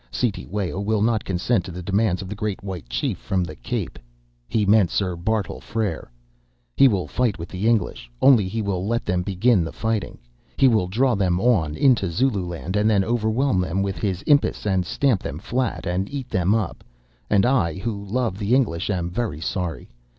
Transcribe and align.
Cetewayo 0.11 0.79
will 0.83 1.03
not 1.03 1.23
consent 1.23 1.63
to 1.65 1.71
the 1.71 1.83
demands 1.83 2.23
of 2.23 2.27
the 2.27 2.33
great 2.33 2.63
White 2.63 2.89
Chief 2.89 3.19
from 3.19 3.43
the 3.43 3.55
Cape,'—he 3.55 4.65
meant 4.65 4.89
Sir 4.89 5.15
Bartle 5.15 5.59
Frere—'he 5.61 6.87
will 6.87 7.05
fight 7.05 7.37
with 7.37 7.49
the 7.49 7.67
English; 7.67 8.09
only 8.19 8.47
he 8.47 8.63
will 8.63 8.87
let 8.87 9.05
them 9.05 9.21
begin 9.21 9.63
the 9.63 9.71
fighting. 9.71 10.17
He 10.57 10.67
will 10.67 10.87
draw 10.87 11.13
them 11.13 11.39
on 11.39 11.75
into 11.75 12.09
Zululand 12.09 12.75
and 12.75 12.89
then 12.89 13.03
overwhelm 13.03 13.61
them 13.61 13.83
with 13.83 13.99
his 13.99 14.23
impis 14.23 14.65
and 14.65 14.87
stamp 14.87 15.21
them 15.21 15.37
flat, 15.37 15.85
and 15.85 16.09
eat 16.09 16.29
them 16.31 16.55
up; 16.55 16.83
and 17.29 17.45
I, 17.45 17.75
who 17.75 18.03
love 18.03 18.39
the 18.39 18.55
English, 18.55 18.89
am 18.89 19.07
very 19.11 19.39
sorry. 19.39 19.91